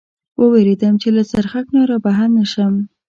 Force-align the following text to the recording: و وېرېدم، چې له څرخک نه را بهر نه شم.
و 0.39 0.41
وېرېدم، 0.53 0.93
چې 1.01 1.09
له 1.17 1.23
څرخک 1.31 1.65
نه 1.75 1.81
را 1.89 1.97
بهر 2.05 2.27
نه 2.37 2.45
شم. 2.51 2.73